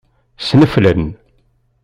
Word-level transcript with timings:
Ssneflen. 0.41 1.03